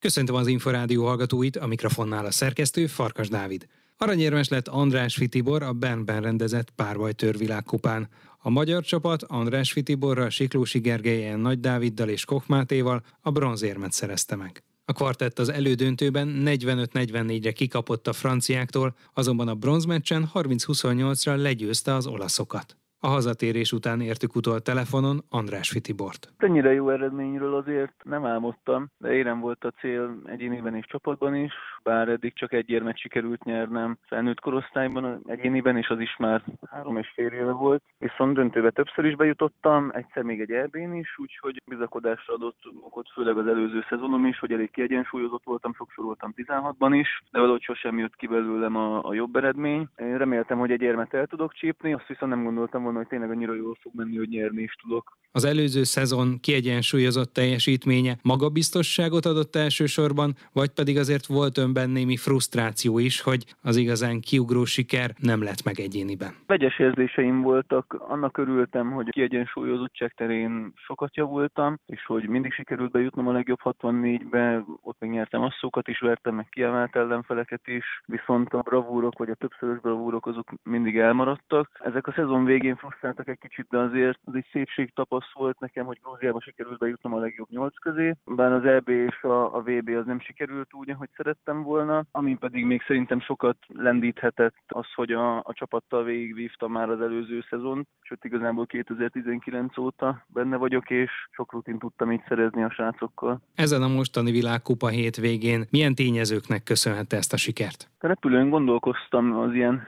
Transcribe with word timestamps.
Köszöntöm 0.00 0.34
az 0.34 0.46
Inforádió 0.46 1.04
hallgatóit, 1.04 1.56
a 1.56 1.66
mikrofonnál 1.66 2.26
a 2.26 2.30
szerkesztő 2.30 2.86
Farkas 2.86 3.28
Dávid. 3.28 3.66
Aranyérmes 3.96 4.48
lett 4.48 4.68
András 4.68 5.14
Fitibor 5.14 5.62
a 5.62 5.72
Bernben 5.72 6.22
rendezett 6.22 6.70
párbajtör 6.70 7.38
világkupán. 7.38 8.08
A 8.38 8.50
magyar 8.50 8.82
csapat 8.82 9.22
András 9.22 9.72
Fitiborra, 9.72 10.30
Siklósi 10.30 10.78
Gergelyen, 10.78 11.40
Nagy 11.40 11.60
Dáviddal 11.60 12.08
és 12.08 12.24
Kochmátéval 12.24 13.02
a 13.20 13.30
bronzérmet 13.30 13.92
szerezte 13.92 14.36
meg. 14.36 14.62
A 14.84 14.92
kvartett 14.92 15.38
az 15.38 15.48
elődöntőben 15.48 16.42
45-44-re 16.44 17.52
kikapott 17.52 18.06
a 18.06 18.12
franciáktól, 18.12 18.96
azonban 19.14 19.48
a 19.48 19.54
bronzmeccsen 19.54 20.30
30-28-ra 20.34 21.36
legyőzte 21.42 21.94
az 21.94 22.06
olaszokat. 22.06 22.76
A 23.00 23.06
hazatérés 23.06 23.72
után 23.72 24.00
értük 24.00 24.34
utol 24.34 24.60
telefonon 24.60 25.24
András 25.28 25.70
Fitibort. 25.70 26.32
Ennyire 26.36 26.72
jó 26.72 26.90
eredményről 26.90 27.54
azért 27.54 27.92
nem 28.04 28.24
álmodtam, 28.24 28.90
de 28.98 29.12
érem 29.12 29.40
volt 29.40 29.64
a 29.64 29.70
cél 29.70 30.22
egyéniben 30.24 30.74
és 30.74 30.86
csapatban 30.86 31.34
is, 31.34 31.52
bár 31.82 32.08
eddig 32.08 32.34
csak 32.34 32.52
egy 32.52 32.70
érmet 32.70 32.98
sikerült 32.98 33.44
nyernem 33.44 33.98
felnőtt 34.06 34.40
korosztályban 34.40 35.22
egyéniben, 35.26 35.76
és 35.76 35.88
az 35.88 36.00
is 36.00 36.16
már 36.16 36.42
három 36.70 36.96
és 36.96 37.10
fél 37.14 37.32
éve 37.32 37.52
volt. 37.52 37.82
Viszont 37.98 38.34
döntőbe 38.34 38.70
többször 38.70 39.04
is 39.04 39.14
bejutottam, 39.16 39.90
egyszer 39.94 40.22
még 40.22 40.40
egy 40.40 40.50
erbén 40.50 40.94
is, 40.94 41.18
úgyhogy 41.18 41.62
bizakodásra 41.66 42.34
adott 42.34 42.58
okot, 42.80 43.08
főleg 43.14 43.38
az 43.38 43.46
előző 43.46 43.84
szezonom 43.88 44.26
is, 44.26 44.38
hogy 44.38 44.52
elég 44.52 44.70
kiegyensúlyozott 44.70 45.44
voltam, 45.44 45.74
sokszor 45.74 46.04
voltam 46.04 46.34
16-ban 46.36 46.90
is, 46.92 47.22
de 47.30 47.38
valahogy 47.38 47.62
sosem 47.62 47.98
jött 47.98 48.16
ki 48.16 48.26
belőlem 48.26 48.76
a, 48.76 49.04
a 49.04 49.14
jobb 49.14 49.36
eredmény. 49.36 49.88
Én 49.96 50.18
reméltem, 50.18 50.58
hogy 50.58 50.70
egy 50.70 50.82
érmet 50.82 51.14
el 51.14 51.26
tudok 51.26 51.52
csípni, 51.52 51.92
azt 51.92 52.06
viszont 52.06 52.32
nem 52.32 52.44
gondoltam 52.44 52.82
volna, 52.88 52.98
hogy 52.98 53.18
tényleg 53.18 53.30
annyira 53.30 53.54
jól 53.54 53.76
fog 53.80 53.94
menni, 53.94 54.16
hogy 54.16 54.28
nyerni 54.28 54.62
is 54.62 54.74
tudok. 54.74 55.18
Az 55.32 55.44
előző 55.44 55.82
szezon 55.82 56.38
kiegyensúlyozott 56.40 57.32
teljesítménye 57.32 58.16
magabiztosságot 58.22 59.24
adott 59.24 59.56
elsősorban, 59.56 60.34
vagy 60.52 60.68
pedig 60.68 60.98
azért 60.98 61.26
volt 61.26 61.58
önben 61.58 61.90
némi 61.90 62.16
frusztráció 62.16 62.98
is, 62.98 63.20
hogy 63.20 63.44
az 63.62 63.76
igazán 63.76 64.20
kiugró 64.20 64.64
siker 64.64 65.10
nem 65.18 65.42
lett 65.42 65.64
meg 65.64 65.80
egyéniben? 65.80 66.32
Vegyes 66.46 66.78
érzéseim 66.78 67.40
voltak, 67.42 67.96
annak 68.08 68.38
örültem, 68.38 68.90
hogy 68.90 69.08
kiegyensúlyozottság 69.10 70.12
terén 70.16 70.72
sokat 70.74 71.16
javultam, 71.16 71.78
és 71.86 72.04
hogy 72.04 72.28
mindig 72.28 72.52
sikerült 72.52 72.90
bejutnom 72.90 73.28
a 73.28 73.32
legjobb 73.32 73.60
64-be, 73.64 74.64
ott 74.82 74.96
még 75.00 75.10
nyertem 75.10 75.42
asszókat 75.42 75.88
is, 75.88 75.98
vertem 75.98 76.34
meg 76.34 76.48
kiemelt 76.48 76.96
ellenfeleket 76.96 77.66
is, 77.66 77.84
viszont 78.06 78.52
a 78.54 78.62
bravúrok 78.62 79.18
vagy 79.18 79.30
a 79.30 79.34
többszörös 79.34 79.80
bravúrok 79.80 80.26
azok 80.26 80.50
mindig 80.62 80.98
elmaradtak. 80.98 81.70
Ezek 81.84 82.06
a 82.06 82.12
szezon 82.12 82.44
végén 82.44 82.76
frusztráltak 82.76 83.28
egy 83.28 83.38
kicsit, 83.38 83.66
de 83.70 83.78
azért 83.78 84.18
az 84.24 84.34
egy 84.34 84.46
szépség 84.52 84.92
tapasz 85.18 85.32
volt 85.34 85.60
nekem, 85.60 85.86
hogy 85.86 85.98
Grúziába 86.02 86.40
sikerült 86.40 86.78
bejutnom 86.78 87.14
a 87.14 87.18
legjobb 87.18 87.50
nyolc 87.50 87.78
közé, 87.78 88.14
bár 88.24 88.52
az 88.52 88.64
EB 88.64 88.88
és 88.88 89.22
a, 89.22 89.54
a 89.54 89.60
VB 89.60 89.88
az 89.88 90.06
nem 90.06 90.20
sikerült 90.20 90.74
úgy, 90.74 90.90
ahogy 90.90 91.08
szerettem 91.16 91.62
volna, 91.62 92.04
ami 92.10 92.36
pedig 92.36 92.64
még 92.64 92.82
szerintem 92.86 93.20
sokat 93.20 93.56
lendíthetett 93.68 94.54
az, 94.66 94.86
hogy 94.94 95.12
a, 95.12 95.36
a 95.36 95.52
csapattal 95.52 96.04
végigvívtam 96.04 96.72
már 96.72 96.90
az 96.90 97.00
előző 97.00 97.44
szezon, 97.50 97.86
sőt 98.00 98.24
igazából 98.24 98.66
2019 98.66 99.78
óta 99.78 100.24
benne 100.26 100.56
vagyok, 100.56 100.90
és 100.90 101.10
sok 101.30 101.52
rutin 101.52 101.78
tudtam 101.78 102.12
így 102.12 102.22
szerezni 102.28 102.62
a 102.62 102.70
srácokkal. 102.70 103.40
Ezen 103.54 103.82
a 103.82 103.88
mostani 103.88 104.30
világkupa 104.30 104.88
hétvégén 104.88 105.64
milyen 105.70 105.94
tényezőknek 105.94 106.62
köszönhette 106.62 107.16
ezt 107.16 107.32
a 107.32 107.36
sikert? 107.36 107.90
Repülőn 107.98 108.50
gondolkoztam 108.50 109.38
az 109.38 109.54
ilyen 109.54 109.86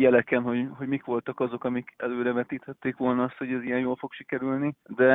jeleken, 0.00 0.42
hogy, 0.42 0.68
hogy 0.76 0.88
mik 0.88 1.04
voltak 1.04 1.40
azok, 1.40 1.64
amik 1.64 1.94
előrevetíthették 1.96 2.96
volna 2.96 3.22
azt, 3.22 3.36
hogy 3.36 3.52
ez 3.52 3.62
ilyen 3.62 3.78
jól 3.78 3.96
fog 3.96 4.12
sikerülni, 4.12 4.74
de 4.86 5.14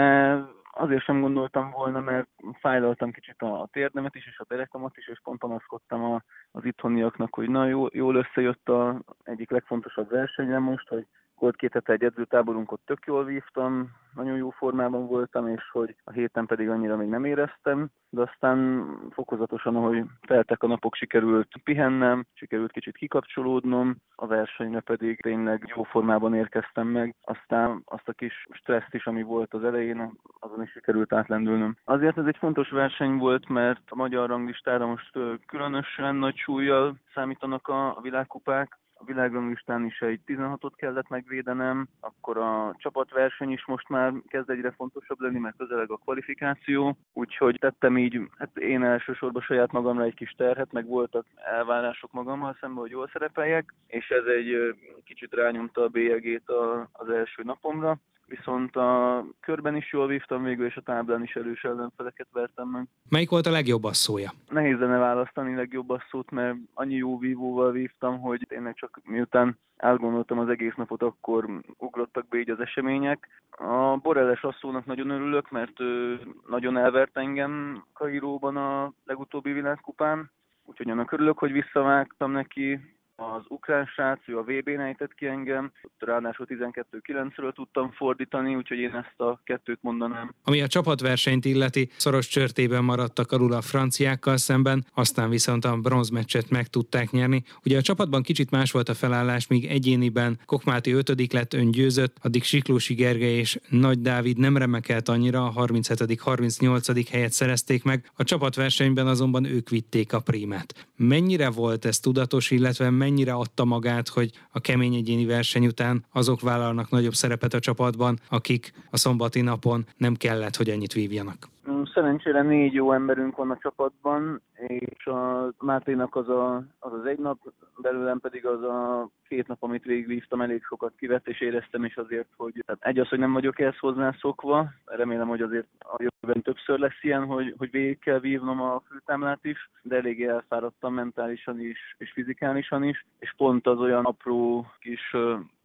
azért 0.72 1.04
sem 1.04 1.22
gondoltam 1.22 1.72
volna, 1.72 2.00
mert 2.00 2.28
fájlaltam 2.60 3.12
kicsit 3.12 3.42
a 3.42 3.68
térdemet 3.72 4.16
is, 4.16 4.28
és 4.28 4.40
a 4.40 4.46
derekamat 4.48 4.98
is, 4.98 5.08
és 5.08 5.20
pont 5.24 5.40
panaszkodtam 5.40 6.04
a, 6.04 6.24
az 6.52 6.66
itthoniaknak, 6.66 7.36
hogy 7.36 7.50
na 7.50 7.66
jó, 7.68 7.88
jól 7.92 8.16
összejött 8.16 8.70
a 8.70 9.02
egyik 9.24 9.50
legfontosabb 9.50 10.10
versenyre 10.10 10.60
most, 10.60 10.88
hogy 10.88 11.06
volt 11.40 11.56
két 11.56 11.74
hete 11.74 11.94
egy 11.94 12.04
edzőtáborunk, 12.04 12.74
tök 12.86 13.06
jól 13.06 13.24
vívtam, 13.24 13.92
nagyon 14.16 14.38
jó 14.38 14.50
formában 14.50 15.08
voltam, 15.08 15.48
és 15.48 15.70
hogy 15.72 15.96
a 16.04 16.12
héten 16.12 16.46
pedig 16.46 16.70
annyira 16.70 16.96
még 16.96 17.08
nem 17.08 17.26
éreztem, 17.26 17.90
de 18.10 18.22
aztán 18.22 18.88
fokozatosan, 19.12 19.76
ahogy 19.76 20.04
teltek 20.28 20.64
a 20.64 20.68
napok, 20.68 20.96
sikerült 20.96 21.48
pihennem, 21.64 22.26
sikerült 22.34 22.72
kicsit 22.72 22.98
kikapcsolódnom, 22.98 23.96
a 24.16 24.28
versenyre 24.28 24.80
pedig 24.80 25.22
tényleg 25.22 25.74
jó 25.76 25.84
formában 25.84 26.34
érkeztem 26.34 26.88
meg, 26.88 27.16
aztán 27.22 27.82
azt 27.86 28.08
a 28.08 28.14
kis 28.14 28.48
stresszt 28.52 28.94
is, 28.94 29.06
ami 29.06 29.22
volt 29.22 29.54
az 29.54 29.64
elején, 29.64 30.12
azon 30.40 30.62
is 30.62 30.72
sikerült 30.72 31.14
átlendülnöm. 31.14 31.76
Azért 31.84 32.18
ez 32.18 32.26
egy 32.26 32.38
fontos 32.38 32.70
verseny 32.70 33.18
volt, 33.18 33.50
mert 33.50 33.82
a 33.90 33.96
magyar 33.96 34.30
ranglistára 34.30 34.86
most 34.86 35.20
különösen 35.46 36.16
nagy 36.16 36.36
súlyjal 36.36 36.96
számítanak 37.14 37.68
a 37.68 38.00
világkupák, 38.02 38.80
a 38.98 39.04
világranglistán 39.06 39.86
is 39.86 40.00
egy 40.02 40.20
16-ot 40.28 40.72
kellett 40.76 41.10
megvédenem, 41.10 41.88
akkor 42.00 42.38
a 42.38 42.76
csapatverseny 42.78 43.52
is 43.52 43.66
most 43.66 43.90
már 43.90 44.14
kezd 44.28 44.50
egyre 44.50 44.72
fontosabb 44.72 45.20
lenni, 45.20 45.40
mert 45.40 45.58
közeleg 45.58 45.92
a 45.92 45.98
kvalifikáció, 45.98 46.98
úgyhogy 47.14 47.58
tettem 47.60 47.98
így, 47.98 48.22
hát 48.38 48.58
én 48.58 48.84
elsősorban 48.84 49.42
saját 49.42 49.72
magamra 49.72 50.04
egy 50.04 50.14
kis 50.14 50.32
terhet, 50.32 50.72
meg 50.72 50.86
voltak 50.86 51.26
elvárások 51.36 52.12
magammal 52.12 52.58
szemben, 52.60 52.82
hogy 52.82 52.92
jól 52.92 53.10
szerepeljek, 53.14 53.74
és 53.88 54.10
ez 54.10 54.26
egy 54.26 54.76
kicsit 55.04 55.34
rányomta 55.34 55.82
a 55.82 55.88
bélyegét 55.88 56.50
az 56.92 57.10
első 57.10 57.44
napomra 57.44 57.98
viszont 58.26 58.76
a 58.76 59.24
körben 59.40 59.76
is 59.76 59.92
jól 59.94 60.08
vívtam 60.08 60.44
végül, 60.44 60.66
és 60.66 60.76
a 60.76 60.82
táblán 60.82 61.24
is 61.24 61.36
erős 61.36 61.64
ellenfeleket 61.64 62.28
vertem 62.32 62.68
meg. 62.68 62.88
Melyik 63.10 63.30
volt 63.30 63.46
a 63.46 63.52
legjobb 63.52 63.84
asszója? 63.84 64.32
Nehéz 64.50 64.80
lenne 64.80 64.98
választani 64.98 65.56
legjobb 65.56 65.90
asszót, 65.90 66.32
mert 66.32 66.56
annyi 66.74 66.96
jó 66.96 67.18
vívóval 67.18 67.72
vívtam, 67.72 68.20
hogy 68.20 68.46
tényleg 68.48 68.76
csak 68.76 69.00
miután 69.04 69.58
elgondoltam 69.78 70.40
az 70.40 70.50
egész 70.50 70.76
napot, 70.76 71.02
akkor 71.02 71.62
ugrottak 71.78 72.28
be 72.28 72.38
így 72.38 72.50
az 72.50 72.60
események. 72.60 73.28
A 73.50 73.98
Boreles 73.98 74.44
asszónak 74.44 74.86
nagyon 74.86 75.10
örülök, 75.10 75.52
mert 75.52 75.80
ő 75.80 76.20
nagyon 76.48 76.78
elvert 76.78 77.18
engem 77.18 77.84
Kairóban 77.94 78.58
a 78.58 78.94
legutóbbi 79.06 79.52
világkupán, 79.52 80.32
úgyhogy 80.66 80.90
annak 80.90 81.12
örülök, 81.12 81.38
hogy 81.38 81.52
visszavágtam 81.52 82.32
neki, 82.32 82.80
az 83.16 83.42
ukrán 83.48 83.86
srác, 83.86 84.20
ő 84.28 84.38
a 84.38 84.42
VB-n 84.42 84.80
ejtett 84.80 85.14
ki 85.14 85.26
engem, 85.26 85.72
ráadásul 85.98 86.46
12-9-ről 86.50 87.54
tudtam 87.54 87.92
fordítani, 87.92 88.56
úgyhogy 88.56 88.78
én 88.78 88.94
ezt 88.94 89.20
a 89.20 89.42
kettőt 89.44 89.80
mondanám. 89.82 90.34
Ami 90.44 90.62
a 90.62 90.68
csapatversenyt 90.68 91.46
illeti, 91.46 91.90
szoros 91.98 92.28
csörtében 92.28 92.84
maradtak 92.84 93.32
alul 93.32 93.54
a 93.54 93.62
franciákkal 93.62 94.38
szemben, 94.38 94.86
aztán 94.94 95.30
viszont 95.30 95.66
a 95.66 95.78
bronzmeccset 95.78 96.50
meg 96.50 96.68
tudták 96.68 97.12
nyerni. 97.12 97.44
Ugye 97.66 97.78
a 97.78 97.82
csapatban 97.82 98.22
kicsit 98.22 98.52
más 98.52 98.72
volt 98.72 98.90
a 98.90 98.94
felállás, 98.94 99.48
míg 99.48 99.66
egyéniben 99.66 100.40
Kokmáti 100.46 100.92
5 100.92 101.34
lett 101.34 101.54
öngyőzött, 101.54 102.18
addig 102.22 102.44
Siklósi 102.44 102.94
Gergely 102.94 103.38
és 103.38 103.60
Nagy 103.70 104.02
Dávid 104.02 104.38
nem 104.38 104.58
remekelt 104.58 105.10
annyira, 105.10 105.46
a 105.46 105.66
37.-38. 105.66 107.08
helyet 107.12 107.32
szerezték 107.32 107.84
meg, 107.84 108.12
a 108.16 108.24
csapatversenyben 108.24 109.08
azonban 109.08 109.46
ők 109.46 109.70
vitték 109.70 110.14
a 110.14 110.20
prímát. 110.20 110.88
Mennyire 110.96 111.50
volt 111.50 111.86
ez 111.86 112.00
tudatos, 112.00 112.52
illetve 112.52 112.90
mennyire 113.06 113.34
adta 113.34 113.66
magát, 113.66 114.08
hogy 114.08 114.32
a 114.52 114.60
kemény 114.60 114.96
egyéni 114.96 115.26
verseny 115.26 115.66
után 115.66 116.06
azok 116.12 116.42
vállalnak 116.42 116.90
nagyobb 116.90 117.14
szerepet 117.14 117.54
a 117.54 117.60
csapatban, 117.60 118.20
akik 118.30 118.74
a 118.90 118.98
szombati 118.98 119.42
napon 119.42 119.86
nem 119.98 120.16
kellett, 120.16 120.56
hogy 120.56 120.70
ennyit 120.70 120.94
vívjanak. 120.94 121.55
Szerencsére 121.94 122.42
négy 122.42 122.74
jó 122.74 122.92
emberünk 122.92 123.36
van 123.36 123.52
a 123.52 123.58
csapatban, 123.58 124.42
és 124.68 125.06
a 125.06 125.52
Máténak 125.60 126.16
az, 126.16 126.30
a, 126.30 126.56
az 126.80 126.94
az 126.94 127.06
egy 127.06 127.20
nap, 127.20 127.38
belőlem 127.78 128.20
pedig 128.20 128.46
az 128.46 128.64
a 128.64 129.10
két 129.28 129.48
nap, 129.48 129.64
amit 129.64 129.84
végigvívtam, 129.84 130.42
elég 130.42 130.64
sokat 130.64 130.94
kivett, 130.98 131.28
és 131.28 131.42
éreztem 131.42 131.86
is 131.86 131.96
azért, 131.96 132.28
hogy 132.38 132.64
tehát 132.66 132.86
egy 132.86 133.00
az, 133.00 133.08
hogy 133.08 133.20
nem 133.20 133.34
vagyok 133.34 133.60
ehhez 133.60 133.78
hozzászokva, 133.78 134.70
remélem, 134.86 135.28
hogy 135.28 135.42
azért 135.42 135.68
a 135.80 135.96
jövőben 135.98 136.42
többször 136.42 136.80
lesz 136.80 137.04
ilyen, 137.04 137.26
hogy, 137.26 137.54
hogy 137.58 137.72
végig 137.72 138.00
kell 138.00 138.20
vívnom 138.20 138.62
a 138.62 138.82
főtámlát 138.90 139.46
is, 139.46 139.70
de 139.82 139.96
elég 139.96 140.24
elfáradtam 140.24 140.94
mentálisan 140.94 141.60
is, 141.60 141.96
és 141.98 142.12
fizikálisan 142.12 142.84
is, 142.84 143.06
és 143.20 143.34
pont 143.38 143.68
az 143.68 143.80
olyan 143.80 144.06
apró 144.06 144.66
kis 144.80 145.16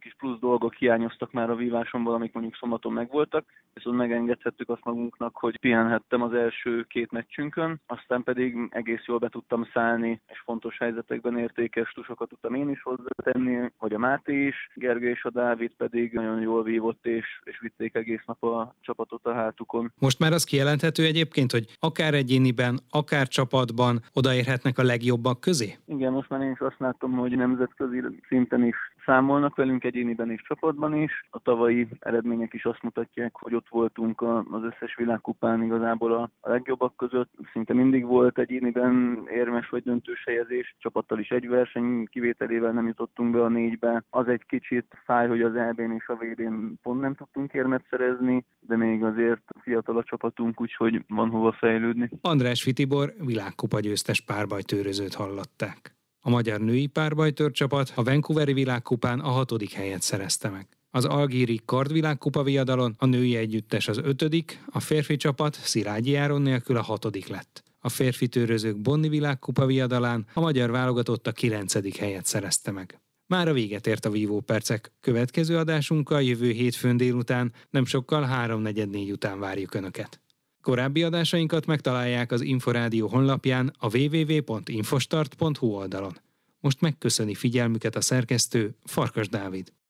kis 0.01 0.15
plusz 0.19 0.39
dolgok 0.39 0.75
hiányoztak 0.75 1.33
már 1.33 1.51
a 1.51 1.55
vívásomból, 1.55 2.15
amik 2.15 2.33
mondjuk 2.33 2.57
szombaton 2.57 2.93
megvoltak, 2.93 3.45
viszont 3.75 3.97
megengedhettük 3.97 4.69
azt 4.69 4.85
magunknak, 4.85 5.37
hogy 5.37 5.59
pihenhettem 5.59 6.23
az 6.23 6.33
első 6.33 6.85
két 6.89 7.11
meccsünkön, 7.11 7.81
aztán 7.87 8.23
pedig 8.23 8.57
egész 8.71 9.05
jól 9.07 9.19
be 9.19 9.29
tudtam 9.29 9.69
szállni, 9.73 10.21
és 10.27 10.43
fontos 10.45 10.79
helyzetekben 10.79 11.39
értékes 11.39 11.93
tusokat 11.93 12.29
tudtam 12.29 12.55
én 12.55 12.71
is 12.71 12.83
hozzátenni, 12.83 13.71
vagy 13.79 13.93
a 13.93 13.99
Máté 13.99 14.47
is, 14.47 14.71
Gergő 14.75 15.09
és 15.09 15.25
a 15.25 15.31
Dávid 15.31 15.73
pedig 15.77 16.13
nagyon 16.13 16.41
jól 16.41 16.63
vívott, 16.63 17.07
és, 17.07 17.41
és 17.45 17.59
vitték 17.61 17.95
egész 17.95 18.23
nap 18.27 18.45
a 18.45 18.75
csapatot 18.81 19.27
a 19.27 19.35
hátukon. 19.35 19.93
Most 19.99 20.19
már 20.19 20.33
az 20.33 20.45
kijelenthető 20.45 21.05
egyébként, 21.05 21.53
hogy 21.53 21.65
akár 21.79 22.15
egyéniben, 22.15 22.79
akár 22.91 23.29
csapatban 23.29 24.01
odaérhetnek 24.13 24.79
a 24.79 24.83
legjobbak 24.83 25.41
közé? 25.41 25.77
Igen, 25.87 26.13
most 26.13 26.29
már 26.29 26.41
én 26.41 26.51
is 26.51 26.59
azt 26.59 26.79
látom, 26.79 27.13
hogy 27.13 27.37
nemzetközi 27.37 28.03
szinten 28.29 28.65
is 28.65 28.77
számolnak 29.05 29.57
velünk 29.57 29.85
egyéniben 29.85 30.31
és 30.31 30.43
csapatban 30.43 30.95
is. 30.95 31.27
A 31.31 31.39
tavalyi 31.39 31.89
eredmények 31.99 32.53
is 32.53 32.65
azt 32.65 32.83
mutatják, 32.83 33.37
hogy 33.37 33.55
ott 33.55 33.69
voltunk 33.69 34.23
az 34.51 34.63
összes 34.63 34.95
világkupán 34.97 35.63
igazából 35.63 36.13
a 36.13 36.31
legjobbak 36.41 36.97
között. 36.97 37.31
Szinte 37.53 37.75
mindig 37.75 38.05
volt 38.05 38.39
egyéniben 38.39 39.23
érmes 39.31 39.69
vagy 39.69 39.83
döntős 39.83 40.25
helyezés, 40.25 40.75
csapattal 40.79 41.19
is 41.19 41.29
egy 41.29 41.49
verseny 41.49 42.07
kivételével 42.07 42.73
nem 42.73 42.87
jutottunk 42.87 43.33
be 43.33 43.43
a 43.43 43.49
négybe. 43.49 44.05
Az 44.11 44.29
egy 44.29 44.45
kicsit 44.47 44.87
fáj, 45.05 45.29
hogy 45.29 45.43
az 45.43 45.55
EB-n 45.55 45.91
és 45.91 46.09
a 46.09 46.15
vd 46.15 46.41
n 46.41 46.73
pont 46.83 47.01
nem 47.01 47.15
tudtunk 47.15 47.53
érmet 47.53 47.85
szerezni, 47.91 48.45
de 48.61 48.77
még 48.77 49.05
azért 49.05 49.43
fiatal 49.63 49.97
a 49.97 50.05
csapatunk, 50.05 50.61
úgyhogy 50.61 51.05
van 51.09 51.31
hova 51.31 51.53
fejlődni. 51.53 52.11
András 52.21 52.63
Fitibor 52.63 53.13
világkupa 53.27 53.81
győztes 53.81 54.21
párbajtőrözőt 54.21 55.15
hallották. 55.15 56.00
A 56.23 56.31
magyar 56.31 56.61
női 56.61 56.87
párbajtőr 56.87 57.51
csapat 57.51 57.93
a 57.95 58.03
Vancouveri 58.03 58.53
világkupán 58.53 59.21
a 59.21 59.29
hatodik 59.29 59.73
helyet 59.73 60.03
szerezte 60.03 60.49
meg. 60.49 60.69
Az 60.91 61.05
algíri 61.05 61.61
kardvilágkupa 61.65 62.43
viadalon 62.43 62.95
a 62.99 63.07
női 63.07 63.37
együttes 63.37 63.89
az 63.89 63.99
ötödik, 63.99 64.65
a 64.67 64.81
férfi 64.81 65.17
csapat 65.17 65.55
Szilágyi 65.55 66.15
Áron 66.15 66.43
nélkül 66.43 66.77
a 66.77 66.83
hatodik 66.83 67.27
lett. 67.27 67.63
A 67.79 67.89
férfi 67.89 68.29
törőzők 68.29 68.81
Bonni 68.81 69.09
világkupa 69.09 69.67
viadalán 69.67 70.27
a 70.35 70.41
magyar 70.41 70.71
válogatott 70.71 71.27
a 71.27 71.33
kilencedik 71.33 71.97
helyet 71.97 72.27
szerezte 72.27 72.71
meg. 72.71 73.01
Már 73.27 73.49
a 73.49 73.53
véget 73.53 73.87
ért 73.87 74.05
a 74.05 74.11
vívó 74.11 74.41
percek. 74.41 74.93
Következő 75.01 75.57
adásunkkal 75.57 76.23
jövő 76.23 76.51
hétfőn 76.51 76.97
délután, 76.97 77.53
nem 77.71 77.85
sokkal 77.85 78.29
3.44 78.33 79.13
után 79.13 79.39
várjuk 79.39 79.75
Önöket. 79.75 80.21
Korábbi 80.63 81.03
adásainkat 81.03 81.67
megtalálják 81.67 82.33
az 82.33 82.41
Inforádió 82.41 83.09
honlapján 83.09 83.73
a 83.79 83.97
www.infostart.hu 83.97 85.67
oldalon. 85.67 86.19
Most 86.61 86.81
megköszöni 86.81 87.35
figyelmüket 87.35 87.97
a 87.97 88.01
szerkesztő 88.01 88.75
Farkas 88.85 89.29
Dávid. 89.29 89.73